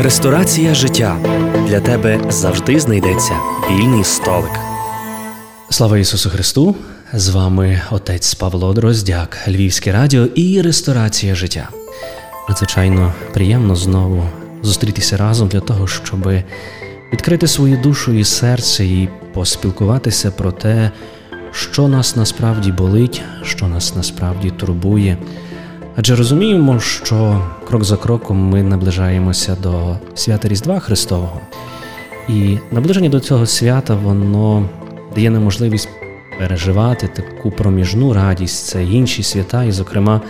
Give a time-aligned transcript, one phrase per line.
[0.00, 1.16] Ресторація життя
[1.68, 3.32] для тебе завжди знайдеться
[3.70, 4.50] вільний столик.
[5.70, 6.76] Слава Ісусу Христу!
[7.12, 11.68] З вами отець Павло Дроздяк, Львівське радіо і Ресторація життя.
[12.48, 14.22] Надзвичайно приємно знову
[14.62, 16.28] зустрітися разом для того, щоб
[17.12, 20.90] відкрити свою душу і серце і поспілкуватися про те,
[21.52, 25.16] що нас насправді болить, що нас насправді турбує.
[25.96, 31.40] Адже розуміємо, що крок за кроком ми наближаємося до свята Різдва Христового,
[32.28, 34.68] і наближення до цього свята воно
[35.14, 35.88] дає нам можливість
[36.38, 40.20] переживати таку проміжну радість, це інші свята, і, зокрема,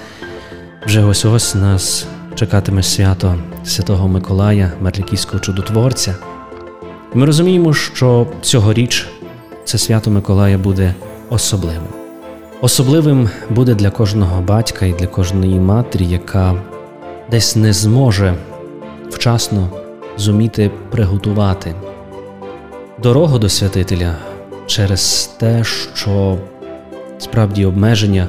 [0.86, 3.34] вже ось ось нас чекатиме свято
[3.64, 6.14] Святого Миколая, Мерлікійського чудотворця.
[7.14, 9.08] Ми розуміємо, що цьогоріч
[9.64, 10.94] це свято Миколая буде
[11.30, 12.01] особливим.
[12.62, 16.54] Особливим буде для кожного батька і для кожної матері, яка
[17.30, 18.34] десь не зможе
[19.10, 19.68] вчасно
[20.16, 21.74] зуміти приготувати
[22.98, 24.16] дорогу до святителя
[24.66, 25.64] через те,
[25.94, 26.38] що
[27.18, 28.28] справді обмеження,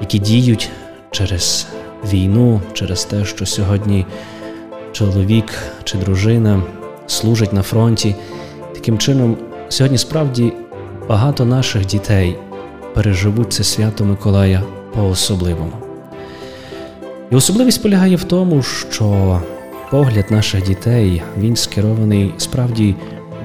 [0.00, 0.70] які діють
[1.10, 1.66] через
[2.12, 4.06] війну, через те, що сьогодні
[4.92, 5.52] чоловік
[5.84, 6.62] чи дружина
[7.06, 8.14] служить на фронті.
[8.74, 9.36] Таким чином,
[9.68, 10.52] сьогодні справді
[11.08, 12.36] багато наших дітей
[12.94, 14.62] переживуть це свято Миколая
[14.94, 15.72] по-особливому.
[17.30, 19.40] І особливість полягає в тому, що
[19.90, 22.94] погляд наших дітей він скерований справді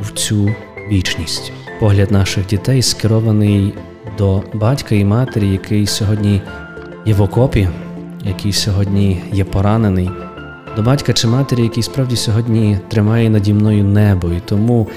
[0.01, 0.49] в цю
[0.91, 1.51] вічність.
[1.79, 3.73] Погляд наших дітей скерований
[4.17, 6.41] до батька і матері, який сьогодні
[7.05, 7.69] є в окопі,
[8.25, 10.09] який сьогодні є поранений,
[10.75, 14.27] до батька чи матері, який справді сьогодні тримає наді мною небо.
[14.27, 14.87] І тому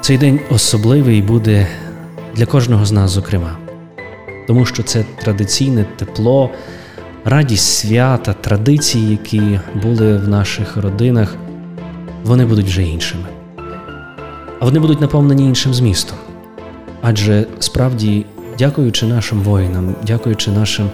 [0.00, 1.66] цей день особливий буде
[2.34, 3.67] для кожного з нас, зокрема
[4.48, 6.50] тому що це традиційне тепло,
[7.24, 11.36] радість свята, традиції, які були в наших родинах,
[12.24, 13.24] вони будуть вже іншими.
[14.60, 16.18] А вони будуть наповнені іншим змістом.
[17.02, 18.26] Адже справді,
[18.58, 20.90] дякуючи нашим воїнам, дякуючи нашим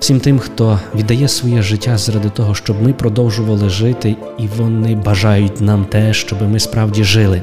[0.00, 5.60] всім тим, хто віддає своє життя заради того, щоб ми продовжували жити, і вони бажають
[5.60, 7.42] нам те, щоб ми справді жили,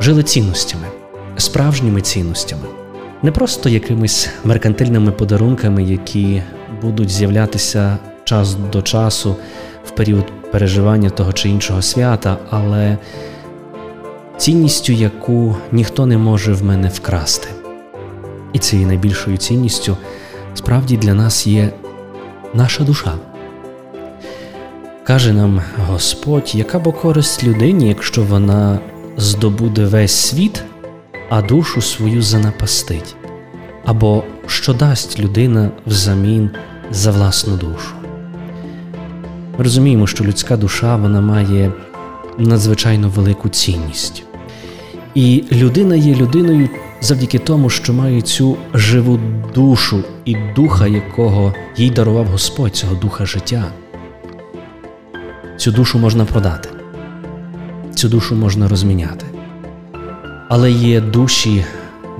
[0.00, 0.86] жили цінностями,
[1.36, 2.64] справжніми цінностями
[3.24, 6.42] не просто якимись меркантильними подарунками, які
[6.82, 9.36] будуть з'являтися час до часу
[9.84, 12.98] в період переживання того чи іншого свята, але
[14.36, 17.48] цінністю, яку ніхто не може в мене вкрасти.
[18.52, 19.96] І цією найбільшою цінністю
[20.54, 21.70] справді для нас є
[22.54, 23.12] наша душа.
[25.04, 28.78] Каже нам Господь, яка бо користь людині, якщо вона
[29.16, 30.64] здобуде весь світ,
[31.28, 33.16] а душу свою занапастить,
[33.84, 36.50] або що дасть людина взамін
[36.90, 37.94] за власну душу.
[39.58, 41.72] Ми розуміємо, що людська душа вона має
[42.38, 44.22] надзвичайно велику цінність.
[45.14, 46.68] І людина є людиною
[47.00, 49.20] завдяки тому, що має цю живу
[49.54, 53.64] душу і духа, якого їй дарував Господь, цього духа життя.
[55.56, 56.68] Цю душу можна продати,
[57.94, 59.33] цю душу можна розміняти
[60.48, 61.64] але є душі,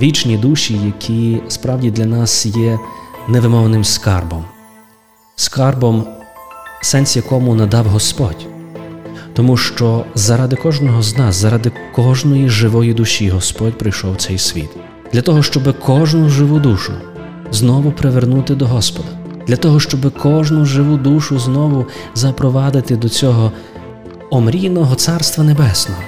[0.03, 2.79] вічні душі, які справді для нас є
[3.29, 4.45] невимовним скарбом,
[5.37, 6.05] скарбом,
[6.83, 8.47] сенс якому надав Господь.
[9.35, 14.71] Тому що заради кожного з нас, заради кожної живої душі Господь прийшов в цей світ,
[15.13, 16.93] для того, щоб кожну живу душу
[17.53, 19.09] знову привернути до Господа,
[19.47, 23.53] для того, щоб кожну живу душу знову запровадити до цього
[24.31, 26.01] омрійного Царства Небесного.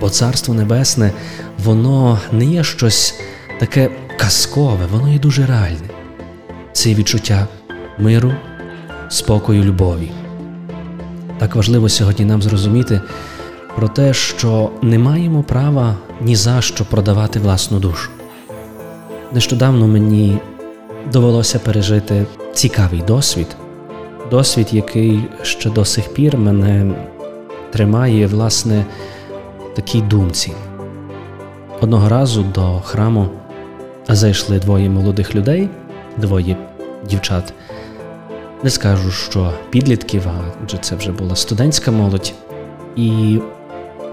[0.00, 1.12] Бо Царство Небесне,
[1.64, 3.14] воно не є щось
[3.60, 5.88] таке казкове, воно є дуже реальне.
[6.72, 7.46] Це відчуття
[7.98, 8.32] миру,
[9.08, 10.10] спокою, любові.
[11.38, 13.00] Так важливо сьогодні нам зрозуміти
[13.76, 18.10] про те, що не маємо права ні за що продавати власну душу.
[19.32, 20.38] Нещодавно мені
[21.12, 23.46] довелося пережити цікавий досвід,
[24.30, 26.94] досвід, який ще до сих пір мене
[27.70, 28.84] тримає, власне
[29.78, 30.52] такій думці.
[31.80, 33.28] Одного разу до храму
[34.08, 35.68] зайшли двоє молодих людей,
[36.16, 36.56] двоє
[37.08, 37.52] дівчат.
[38.62, 40.26] Не скажу, що підлітків,
[40.64, 42.34] адже це вже була студентська молодь,
[42.96, 43.38] і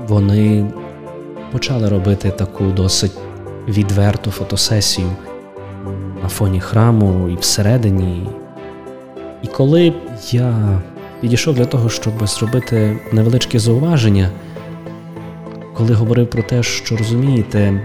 [0.08, 0.66] вони
[1.52, 3.18] почали робити таку досить
[3.68, 5.10] відверту фотосесію
[6.24, 8.28] на фоні храму і всередині.
[9.44, 9.94] І коли
[10.32, 10.82] я
[11.22, 14.30] підійшов для того, щоб зробити невеличке зауваження,
[15.78, 17.82] коли говорив про те, що розумієте,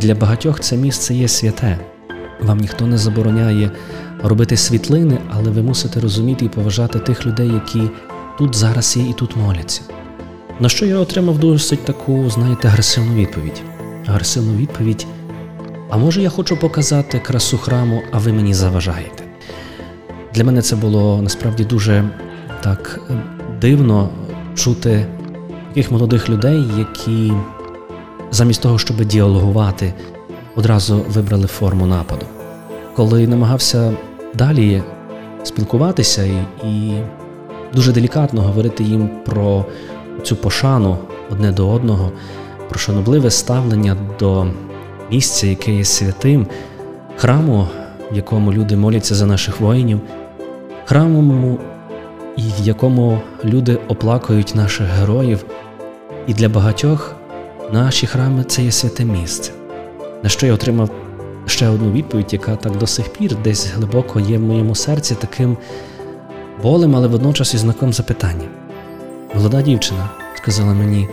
[0.00, 1.78] для багатьох це місце є святе.
[2.40, 3.70] Вам ніхто не забороняє
[4.22, 7.90] робити світлини, але ви мусите розуміти і поважати тих людей, які
[8.38, 9.82] тут зараз є і тут моляться.
[10.60, 13.62] На що я отримав досить таку, знаєте, агресивну відповідь.
[14.06, 15.06] Агресивну відповідь.
[15.90, 19.24] А може, я хочу показати красу храму, а ви мені заважаєте.
[20.34, 22.04] Для мене це було насправді дуже
[22.62, 23.14] так е,
[23.60, 24.10] дивно
[24.54, 25.06] чути
[25.68, 27.32] таких молодих людей, які
[28.30, 29.94] замість того, щоб діалогувати,
[30.56, 32.26] одразу вибрали форму нападу.
[32.96, 33.92] Коли намагався
[34.34, 34.82] далі
[35.42, 37.02] спілкуватися і, і
[37.74, 39.64] дуже делікатно говорити їм про
[40.22, 40.98] цю пошану
[41.30, 42.12] одне до одного,
[42.68, 44.46] про шанобливе ставлення до
[45.10, 46.46] місця, яке є святим,
[47.16, 47.68] храму,
[48.12, 50.00] в якому люди моляться за наших воїнів,
[50.84, 51.58] храму,
[52.38, 55.44] і в якому люди оплакують наших героїв,
[56.26, 57.16] і для багатьох
[57.72, 59.52] наші храми це є святе місце.
[60.22, 60.90] На що я отримав
[61.46, 65.56] ще одну відповідь, яка так до сих пір десь глибоко є в моєму серці таким
[66.62, 68.48] болем, але водночас і знаком запитання.
[69.34, 71.08] Молода дівчина сказала мені: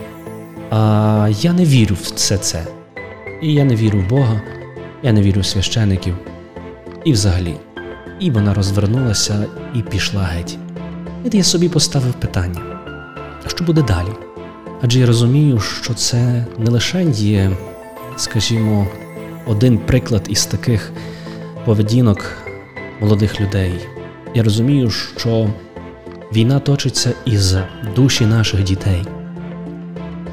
[0.69, 2.65] А я не вірю в все це.
[3.41, 4.41] І я не вірю в Бога,
[5.03, 6.15] я не вірю в священиків.
[7.05, 7.55] І взагалі.
[8.19, 9.45] І вона розвернулася
[9.75, 10.57] і пішла геть.
[11.33, 12.61] Я собі поставив питання:
[13.45, 14.09] а що буде далі?
[14.81, 17.51] Адже я розумію, що це не лише є,
[18.17, 18.87] скажімо,
[19.45, 20.91] один приклад із таких
[21.65, 22.25] поведінок
[23.01, 23.73] молодих людей.
[24.35, 25.49] Я розумію, що
[26.33, 27.55] війна точиться із
[27.95, 29.05] душі наших дітей.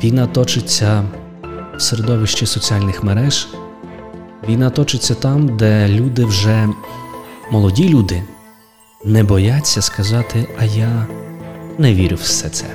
[0.05, 1.05] Війна точиться
[1.77, 3.49] в середовищі соціальних мереж.
[4.49, 6.69] Війна точиться там, де люди вже
[7.51, 8.23] молоді люди
[9.05, 11.07] не бояться сказати, а я
[11.79, 12.67] не вірю в все це.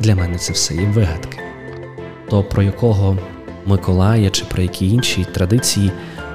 [0.00, 1.38] Для мене це все є вигадки.
[2.30, 3.18] То про якого
[3.66, 5.92] Миколая чи про які інші традиції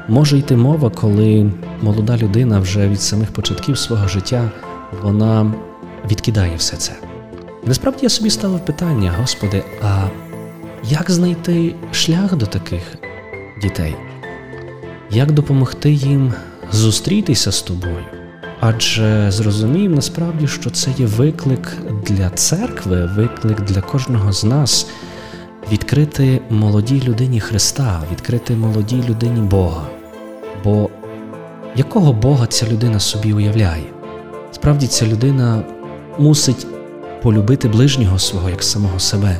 [0.07, 4.51] може йти мова, коли молода людина вже від самих початків свого життя
[5.01, 5.53] вона
[6.11, 6.93] відкидає все це.
[7.65, 10.07] Насправді я собі ставив питання, Господи, а
[10.83, 12.81] як знайти шлях до таких
[13.61, 13.95] дітей?
[15.09, 16.33] Як допомогти їм
[16.71, 18.14] зустрітися з тобою?
[18.67, 21.77] Адже зрозуміємо насправді, що це є виклик
[22.07, 24.87] для церкви, виклик для кожного з нас
[25.71, 29.87] відкрити молодій людині Христа, відкрити молодій людині Бога.
[30.63, 30.89] Бо
[31.75, 33.83] якого Бога ця людина собі уявляє?
[34.51, 35.63] Справді ця людина
[36.17, 36.67] мусить
[37.21, 39.37] полюбити ближнього свого як самого себе.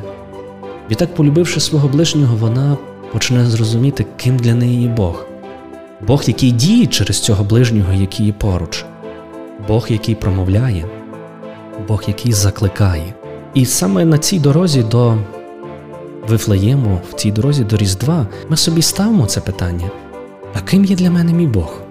[0.92, 2.78] Відтак, полюбивши свого ближнього, вона
[3.14, 5.26] почне зрозуміти, ким для неї є Бог.
[6.08, 8.86] Бог, який діє через цього ближнього, який є поруч,
[9.68, 10.86] Бог, який промовляє,
[11.88, 13.14] Бог, який закликає.
[13.54, 15.18] І саме на цій дорозі до
[16.28, 19.90] Вифлеєму, в цій дорозі до Різдва, ми собі ставимо це питання:
[20.54, 21.82] а ким є для мене мій Бог?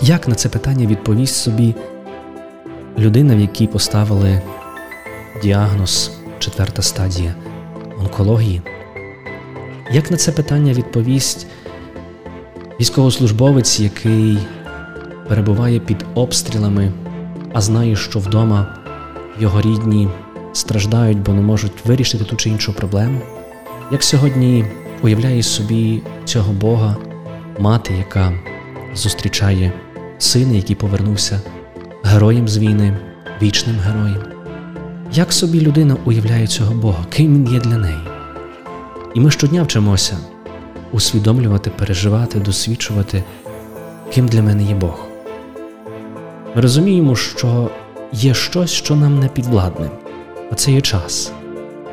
[0.00, 1.74] Як на це питання відповість собі
[2.98, 4.42] людина, в якій поставили
[5.42, 7.34] діагноз четверта стадія
[8.00, 8.62] онкології?
[9.92, 11.46] Як на це питання відповість
[12.80, 14.38] військовослужбовець, який
[15.28, 16.92] перебуває під обстрілами,
[17.52, 18.66] а знає, що вдома
[19.40, 20.08] його рідні
[20.52, 23.20] страждають, бо не можуть вирішити ту чи іншу проблему?
[23.92, 24.64] Як сьогодні
[25.02, 26.96] уявляє собі цього Бога,
[27.58, 28.32] мати, яка
[28.94, 29.72] зустрічає
[30.18, 31.40] сина, який повернувся
[32.02, 32.98] героєм з війни,
[33.42, 34.22] вічним героєм?
[35.12, 37.98] Як собі людина уявляє цього Бога, ким він є для неї?
[39.14, 40.18] І ми щодня вчимося
[40.92, 43.24] усвідомлювати, переживати, досвідчувати,
[44.14, 45.07] ким для мене є Бог.
[46.58, 47.70] Ми розуміємо, що
[48.12, 49.90] є щось, що нам не підвладне,
[50.52, 51.32] а це є час.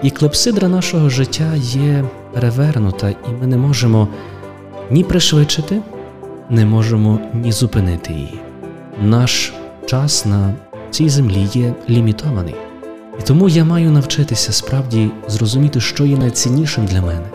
[0.04, 4.08] І клепсидра нашого життя є перевернута, і ми не можемо
[4.92, 5.82] ні пришвидшити,
[6.50, 8.40] не можемо ні зупинити її.
[9.02, 9.54] Наш
[9.86, 10.54] час на
[10.92, 12.56] цій землі є лімітований.
[13.20, 17.30] І тому я маю навчитися справді зрозуміти, що є найціннішим для мене.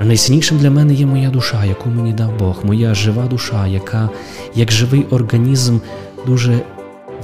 [0.00, 4.10] А найціннішим для мене є моя душа, яку мені дав Бог, моя жива душа, яка,
[4.54, 5.78] як живий організм,
[6.26, 6.60] дуже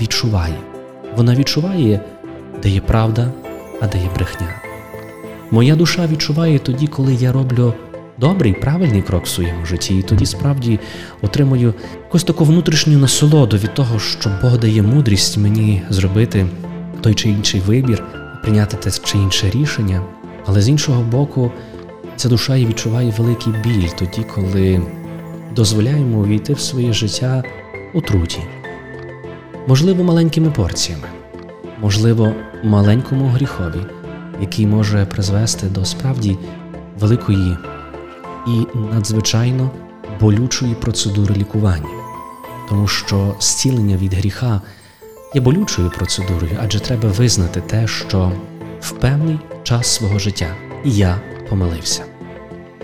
[0.01, 0.57] відчуває.
[1.17, 2.01] Вона відчуває,
[2.63, 3.33] де є правда,
[3.81, 4.49] а де є брехня.
[5.51, 7.75] Моя душа відчуває тоді, коли я роблю
[8.19, 10.81] добрий, правильний крок в своєму житті, і тоді справді
[11.23, 11.75] отримую
[12.05, 16.47] якусь таку внутрішню насолоду від того, що Бог дає мудрість мені зробити
[17.01, 18.05] той чи інший вибір,
[18.43, 20.03] прийняти те чи інше рішення.
[20.47, 21.53] Але з іншого боку,
[22.17, 24.83] ця душа і відчуває великий біль тоді, коли
[25.57, 27.43] дозволяємо увійти в своє життя
[27.95, 28.41] у труті,
[29.67, 31.09] можливо, маленькими порціями,
[31.81, 32.33] можливо,
[32.63, 33.81] маленькому гріхові,
[34.41, 36.39] який може призвести до справді
[37.01, 37.57] великої
[38.47, 39.71] і надзвичайно
[40.21, 41.89] болючої процедури лікування,
[42.69, 44.61] тому що зцілення від гріха
[45.35, 48.33] є болючою процедурою, адже треба визнати те, що
[48.81, 50.47] в певний час свого життя
[50.85, 52.05] я помилився.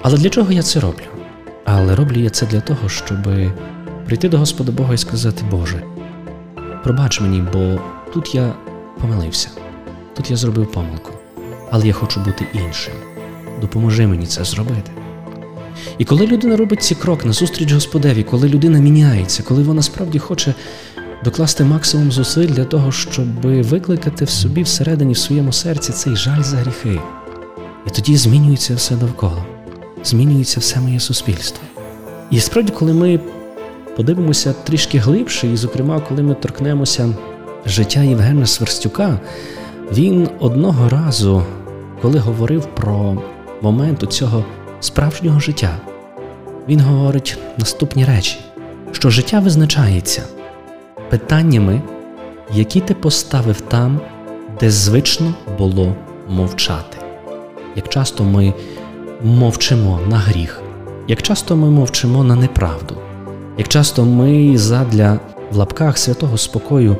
[0.03, 1.05] Але для чого я це роблю?
[1.65, 3.29] Але роблю я це для того, щоб
[4.07, 5.83] прийти до Господа Бога і сказати, Боже,
[6.85, 7.81] пробач мені, бо
[8.15, 8.55] тут я
[9.01, 9.49] помилився,
[10.17, 11.11] тут я зробив помилку,
[11.71, 12.95] але я хочу бути іншим.
[13.61, 14.91] Допоможи мені це зробити.
[15.99, 20.55] І коли людина робить цей крок назустріч Господеві, коли людина міняється, коли вона справді хоче
[21.25, 26.43] докласти максимум зусиль для того, щоб викликати в собі всередині в своєму серці цей жаль
[26.43, 27.01] за гріхи,
[27.87, 29.45] і тоді змінюється все довкола,
[30.05, 31.65] змінюється все моє суспільство.
[32.31, 33.21] І справді, коли ми
[33.97, 37.09] подивимося трішки глибше, і, зокрема, коли ми торкнемося
[37.67, 39.21] життя Євгена Сверстюка,
[39.93, 41.43] він одного разу,
[42.03, 43.17] коли говорив про
[43.63, 44.45] момент у цього
[44.81, 45.77] справжнього життя,
[46.69, 48.39] він говорить наступні речі,
[48.93, 50.23] що життя визначається
[51.11, 51.83] питаннями,
[52.53, 54.01] які ти поставив там,
[54.61, 55.95] де звично було
[56.29, 56.99] мовчати.
[57.77, 58.55] Як часто ми
[59.23, 60.61] мовчимо на гріх,
[61.09, 62.97] як часто ми мовчимо на неправду,
[63.59, 66.97] як часто ми задля в лапках святого спокою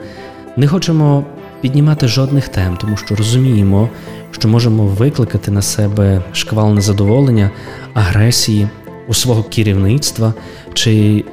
[0.57, 1.25] не хочемо
[1.61, 3.89] піднімати жодних тем, тому що розуміємо,
[4.31, 7.51] що можемо викликати на себе шквал незадоволення,
[7.95, 8.69] агресії
[9.09, 10.35] у свого керівництва
[10.75, 11.25] чи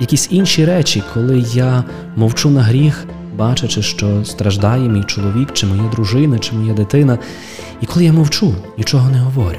[0.00, 1.84] якісь інші речі, коли я
[2.16, 3.04] мовчу на гріх,
[3.36, 7.18] бачачи, що страждає мій чоловік, чи моя дружина, чи моя дитина,
[7.80, 9.58] і коли я мовчу, нічого не говорю.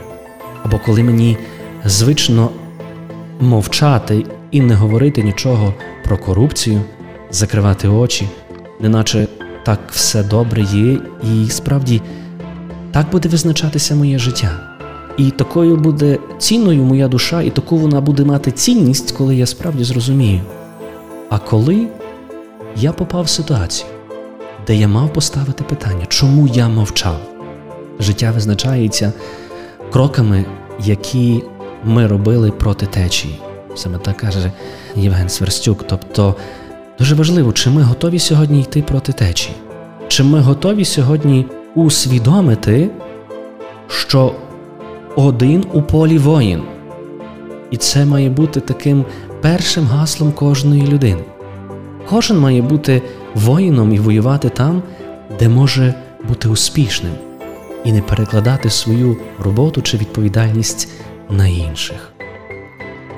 [0.63, 1.37] Або коли мені
[1.85, 2.49] звично
[3.39, 5.73] мовчати і не говорити нічого
[6.03, 6.81] про корупцію,
[7.31, 8.29] закривати очі,
[8.79, 9.27] неначе
[9.65, 12.01] так все добре є, і справді
[12.91, 14.59] так буде визначатися моє життя.
[15.17, 19.83] І такою буде цінною моя душа, і таку вона буде мати цінність, коли я справді
[19.83, 20.41] зрозумію.
[21.29, 21.87] А коли
[22.75, 23.89] я попав в ситуацію,
[24.67, 27.17] де я мав поставити питання, чому я мовчав?
[27.99, 29.13] Життя визначається
[29.91, 30.45] кроками,
[30.79, 31.43] які
[31.83, 33.39] ми робили проти течії.
[33.75, 34.51] Саме так каже
[34.95, 35.87] Євген Сверстюк.
[35.87, 36.35] Тобто
[36.99, 39.55] дуже важливо, чи ми готові сьогодні йти проти течії,
[40.07, 42.89] чи ми готові сьогодні усвідомити,
[43.87, 44.35] що
[45.15, 46.63] один у полі воїн.
[47.71, 49.05] І це має бути таким
[49.41, 51.23] першим гаслом кожної людини.
[52.09, 53.01] Кожен має бути
[53.35, 54.83] воїном і воювати там,
[55.39, 55.93] де може
[56.27, 57.13] бути успішним,
[57.83, 60.89] і не перекладати свою роботу чи відповідальність
[61.29, 62.14] на інших.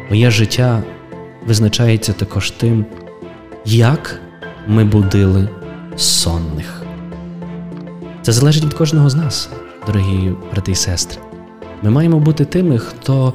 [0.09, 0.83] Моє життя
[1.45, 2.85] визначається також тим,
[3.65, 4.19] як
[4.67, 5.49] ми будили
[5.95, 6.83] сонних.
[8.21, 9.49] Це залежить від кожного з нас,
[9.87, 11.21] дорогі брати і сестри.
[11.83, 13.33] Ми маємо бути тими, хто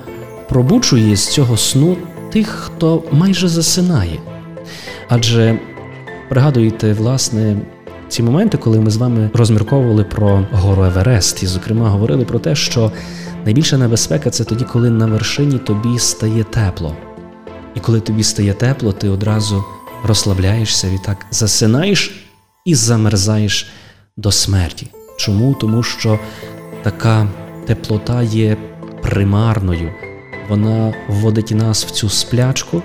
[0.48, 1.96] пробуджує з цього сну
[2.32, 4.18] тих, хто майже засинає.
[5.08, 5.58] Адже
[6.28, 7.56] пригадуєте, власне,
[8.08, 12.54] ці моменти, коли ми з вами розмірковували про гору Еверест, і, зокрема, говорили про те,
[12.54, 12.92] що
[13.44, 16.96] найбільша небезпека це тоді, коли на вершині тобі стає тепло.
[17.74, 19.64] І коли тобі стає тепло, ти одразу
[20.04, 22.24] розслабляєшся, відтак засинаєш
[22.64, 23.70] і замерзаєш
[24.16, 24.90] до смерті.
[25.16, 25.54] Чому?
[25.54, 26.18] Тому що
[26.82, 27.28] така
[27.66, 28.56] теплота є
[29.02, 29.90] примарною,
[30.48, 32.82] вона вводить нас в цю сплячку,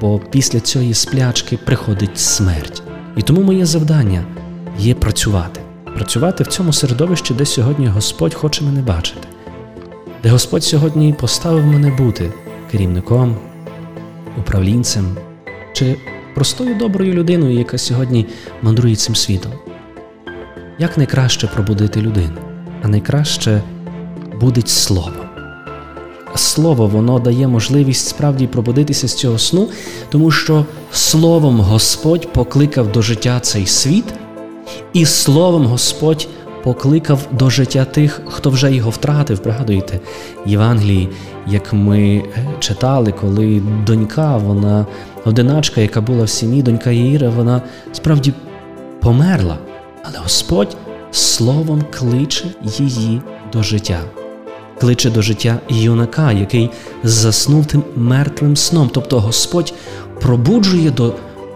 [0.00, 2.82] бо після цієї сплячки приходить смерть.
[3.16, 4.24] І тому моє завдання
[4.78, 5.60] є працювати,
[5.94, 9.28] працювати в цьому середовищі, де сьогодні Господь хоче мене бачити,
[10.26, 12.32] де Господь сьогодні поставив мене бути
[12.70, 13.36] керівником,
[14.38, 15.16] управлінцем
[15.72, 15.96] чи
[16.34, 18.26] простою доброю людиною, яка сьогодні
[18.62, 19.52] мандрує цим світом.
[20.78, 22.38] Як найкраще пробудити людину,
[22.82, 23.62] а найкраще
[24.40, 25.12] будить слово.
[26.34, 29.68] Слово воно дає можливість справді пробудитися з цього сну,
[30.08, 34.04] тому що словом Господь покликав до життя цей світ,
[34.92, 36.28] і словом Господь
[36.66, 39.38] покликав до життя тих, хто вже його втратив.
[39.38, 40.00] Пригадуєте,
[40.46, 41.08] Євангелії,
[41.46, 42.22] як ми
[42.58, 44.86] читали, коли донька, вона
[45.24, 48.32] одиначка, яка була в сім'ї, донька Єїра, вона справді
[49.00, 49.58] померла,
[50.02, 50.76] але Господь
[51.10, 52.44] словом кличе
[52.78, 54.00] її до життя
[54.80, 56.70] кличе до життя юнака, який
[57.02, 58.90] заснув тим мертвим сном.
[58.92, 59.74] Тобто Господь
[60.20, 61.14] пробуджує до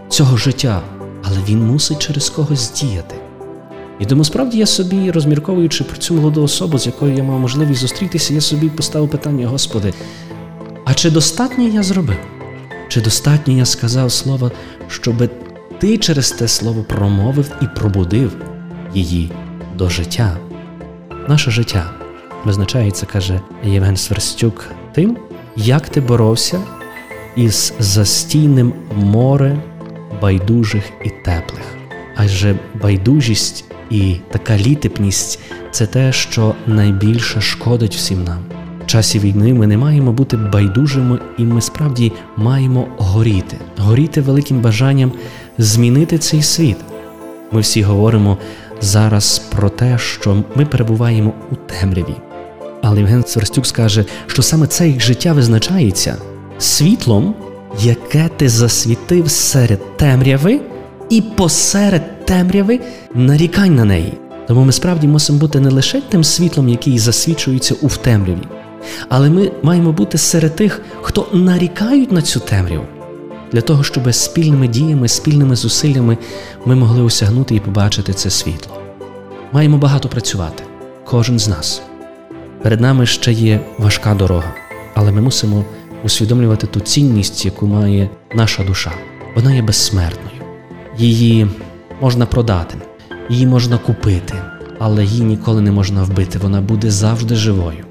[0.09, 0.83] цього життя,
[1.23, 3.30] але Він мусить через когось діяти.
[4.01, 7.81] І тому справді я собі, розмірковуючи про цю молоду особу, з якою я мав можливість
[7.81, 9.95] зустрітися, я собі поставив питання, Господи,
[10.85, 12.17] а чи достатньо я зробив?
[12.89, 14.53] Чи достатньо я сказав слово,
[14.89, 15.31] щоб
[15.79, 18.37] ти через те слово промовив і пробудив
[18.95, 19.33] її
[19.77, 20.37] до життя?
[21.29, 21.91] Наше життя
[22.45, 25.17] визначається, каже Євген Сверстюк, тим,
[25.57, 26.61] як ти боровся
[27.37, 29.63] із застійним море
[30.23, 31.65] байдужих і теплих.
[32.17, 35.39] Адже байдужість і така літепність
[35.71, 38.39] це те, що найбільше шкодить всім нам.
[38.85, 44.61] В часі війни ми не маємо бути байдужими, і ми справді маємо горіти, горіти великим
[44.61, 45.13] бажанням
[45.59, 46.77] змінити цей світ.
[47.53, 48.39] Ми всі говоримо
[48.81, 52.15] зараз про те, що ми перебуваємо у темряві.
[52.83, 56.17] Але Євген Сверстюк скаже, що саме це їх життя визначається
[56.59, 57.35] світлом,
[57.81, 60.61] яке ти засвітив серед темряви,
[61.11, 62.81] і посеред темряви
[63.15, 64.13] нарікань на неї.
[64.49, 68.43] Тому ми справді мусимо бути не лише тим світлом, який засвічується у темряві,
[69.09, 72.85] але ми маємо бути серед тих, хто нарікають на цю темряву,
[73.53, 76.19] для того, щоб спільними діями, спільними зусиллями
[76.65, 78.77] ми могли осягнути і побачити це світло.
[79.53, 80.65] Маємо багато працювати,
[81.05, 81.83] кожен з нас.
[82.63, 84.55] Перед нами ще є важка дорога,
[84.95, 85.65] але ми мусимо
[86.05, 88.93] усвідомлювати ту цінність, яку має наша душа.
[89.37, 90.31] Вона є безсмертною.
[90.99, 91.47] Її
[92.01, 92.77] можна продати,
[93.29, 94.35] її можна купити,
[94.79, 96.39] але її ніколи не можна вбити.
[96.39, 97.85] Вона буде завжди живою.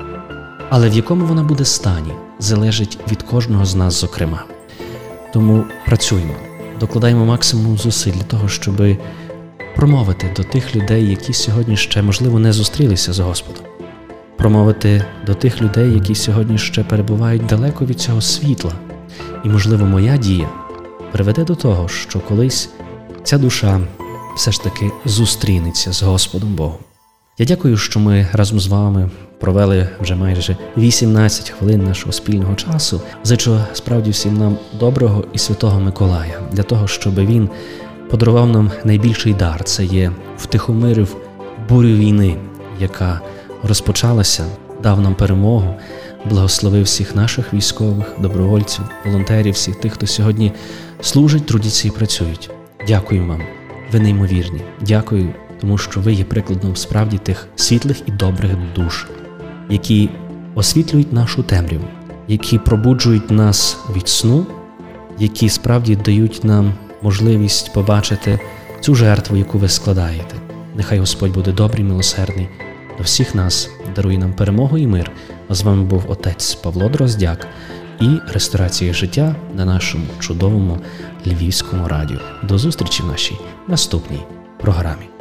[0.70, 4.44] Але в якому вона буде стані, залежить від кожного з нас, зокрема.
[5.34, 6.34] Тому працюємо,
[6.80, 8.82] докладаємо максимум зусиль для того, щоб
[9.76, 13.66] промовити до тих людей, які сьогодні ще, можливо, не зустрілися з Господом
[14.40, 18.72] промовити до тих людей, які сьогодні ще перебувають далеко від цього світла.
[19.46, 20.50] І, можливо, моя дія
[21.12, 22.70] приведе до того, що колись
[23.24, 23.82] ця душа
[24.36, 26.78] все ж таки зустрінеться з Господом Богом.
[27.38, 29.10] Я дякую, що ми разом з вами
[29.40, 33.02] провели вже майже 18 хвилин нашого спільного часу.
[33.24, 37.50] Зичу справді всім нам доброго і святого Миколая для того, щоб він
[38.10, 41.16] подарував нам найбільший дар це є втихомирив
[41.70, 42.38] бурю війни,
[42.80, 43.22] яка
[43.64, 44.46] розпочалася,
[44.84, 45.76] дав нам перемогу,
[46.26, 50.52] благословив всіх наших військових, добровольців, волонтерів, всіх тих, хто сьогодні
[51.02, 52.52] служить, трудяться і працюють.
[52.88, 53.42] Дякую вам,
[53.92, 54.62] ви неймовірні.
[54.82, 59.08] Дякую, тому що ви є прикладом справді тих світлих і добрих душ,
[59.70, 60.10] які
[60.56, 61.86] освітлюють нашу темряву,
[62.28, 64.46] які пробуджують нас від сну,
[65.20, 68.40] які справді дають нам можливість побачити
[68.80, 70.36] цю жертву, яку ви складаєте.
[70.76, 72.48] Нехай Господь буде добрий, милосердний
[72.98, 75.12] до всіх нас, дарує нам перемогу і мир.
[75.50, 77.48] А з вами був отець Павло Дроздяк
[78.02, 80.78] і ресторація життя на нашому чудовому
[81.28, 82.20] львівському радіо.
[82.44, 84.22] До зустрічі в нашій наступній
[84.58, 85.19] програмі.